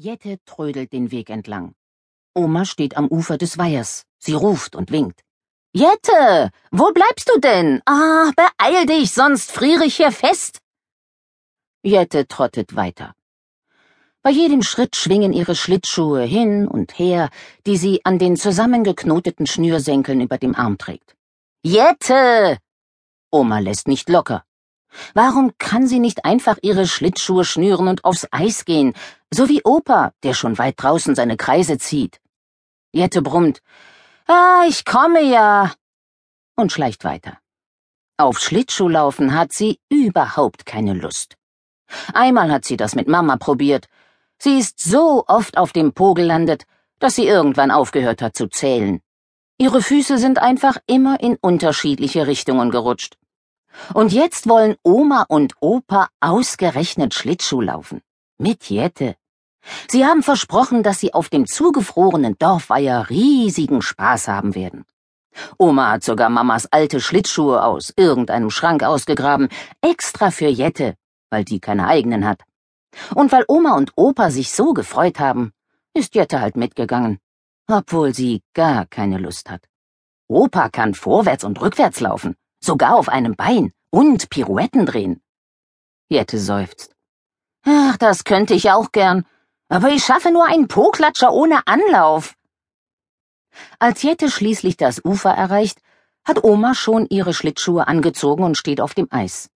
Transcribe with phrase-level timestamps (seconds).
[0.00, 1.74] Jette trödelt den Weg entlang.
[2.32, 4.04] Oma steht am Ufer des Weihers.
[4.20, 5.24] Sie ruft und winkt.
[5.72, 7.82] Jette, wo bleibst du denn?
[7.84, 10.60] Ah, beeil dich, sonst friere ich hier fest.
[11.82, 13.12] Jette trottet weiter.
[14.22, 17.28] Bei jedem Schritt schwingen ihre Schlittschuhe hin und her,
[17.66, 21.16] die sie an den zusammengeknoteten Schnürsenkeln über dem Arm trägt.
[21.64, 22.58] Jette!
[23.32, 24.44] Oma lässt nicht locker.
[25.14, 28.94] Warum kann sie nicht einfach ihre Schlittschuhe schnüren und aufs Eis gehen,
[29.32, 32.20] so wie Opa, der schon weit draußen seine Kreise zieht?
[32.92, 33.60] Jette brummt,
[34.26, 35.72] Ah, ich komme ja,
[36.54, 37.38] und schleicht weiter.
[38.18, 41.36] Auf Schlittschuhlaufen hat sie überhaupt keine Lust.
[42.12, 43.86] Einmal hat sie das mit Mama probiert.
[44.38, 46.64] Sie ist so oft auf dem Po gelandet,
[46.98, 49.00] dass sie irgendwann aufgehört hat zu zählen.
[49.56, 53.16] Ihre Füße sind einfach immer in unterschiedliche Richtungen gerutscht.
[53.94, 58.02] Und jetzt wollen Oma und Opa ausgerechnet Schlittschuh laufen.
[58.40, 59.16] Mit Jette.
[59.90, 64.84] Sie haben versprochen, dass sie auf dem zugefrorenen Dorfweiher riesigen Spaß haben werden.
[65.58, 69.48] Oma hat sogar Mamas alte Schlittschuhe aus irgendeinem Schrank ausgegraben,
[69.80, 70.94] extra für Jette,
[71.30, 72.42] weil die keine eigenen hat.
[73.16, 75.52] Und weil Oma und Opa sich so gefreut haben,
[75.92, 77.18] ist Jette halt mitgegangen,
[77.66, 79.64] obwohl sie gar keine Lust hat.
[80.28, 85.22] Opa kann vorwärts und rückwärts laufen, sogar auf einem Bein und Pirouetten drehen.
[86.08, 86.97] Jette seufzt.
[87.70, 89.26] Ach, das könnte ich auch gern,
[89.68, 92.34] aber ich schaffe nur einen Po-Klatscher ohne Anlauf.
[93.78, 95.78] Als Jette schließlich das Ufer erreicht,
[96.24, 99.50] hat Oma schon ihre Schlittschuhe angezogen und steht auf dem Eis.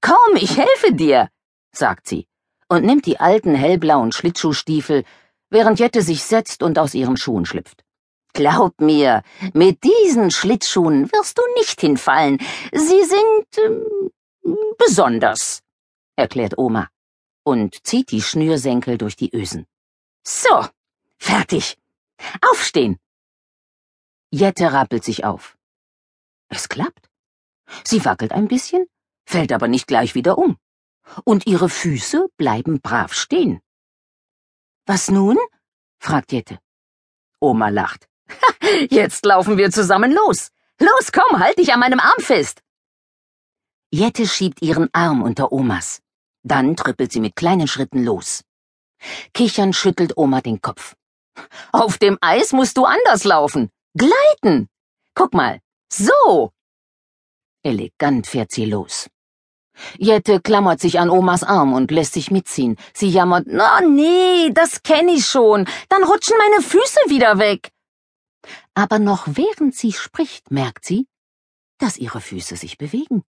[0.00, 1.28] Komm, ich helfe dir,
[1.70, 2.26] sagt sie
[2.68, 5.04] und nimmt die alten hellblauen Schlittschuhstiefel,
[5.50, 7.84] während Jette sich setzt und aus ihren Schuhen schlüpft.
[8.32, 9.22] Glaub mir,
[9.52, 12.38] mit diesen Schlittschuhen wirst du nicht hinfallen.
[12.72, 14.10] Sie sind ähm,
[14.78, 15.60] besonders,
[16.16, 16.88] erklärt Oma
[17.44, 19.66] und zieht die Schnürsenkel durch die Ösen.
[20.24, 20.66] So,
[21.18, 21.78] fertig.
[22.50, 22.98] Aufstehen.
[24.30, 25.56] Jette rappelt sich auf.
[26.48, 27.08] Es klappt.
[27.84, 28.86] Sie wackelt ein bisschen,
[29.24, 30.58] fällt aber nicht gleich wieder um.
[31.24, 33.60] Und ihre Füße bleiben brav stehen.
[34.86, 35.38] Was nun?
[35.98, 36.58] fragt Jette.
[37.40, 38.08] Oma lacht.
[38.90, 40.48] Jetzt laufen wir zusammen los.
[40.80, 42.62] Los, komm, halt dich an meinem Arm fest.
[43.90, 46.02] Jette schiebt ihren Arm unter Omas.
[46.44, 48.44] Dann trippelt sie mit kleinen Schritten los.
[49.32, 50.94] Kichern schüttelt Oma den Kopf.
[51.72, 53.70] Auf dem Eis musst du anders laufen.
[53.96, 54.68] Gleiten.
[55.14, 55.60] Guck mal.
[55.90, 56.52] So.
[57.62, 59.08] Elegant fährt sie los.
[59.98, 62.76] Jette klammert sich an Omas Arm und lässt sich mitziehen.
[62.92, 65.66] Sie jammert, na oh, nee, das kenn ich schon.
[65.88, 67.70] Dann rutschen meine Füße wieder weg.
[68.74, 71.06] Aber noch während sie spricht, merkt sie,
[71.78, 73.24] dass ihre Füße sich bewegen.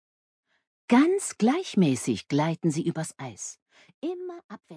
[0.91, 3.62] Ganz gleichmäßig gleiten sie übers Eis,
[4.02, 4.72] immer abwechselnd.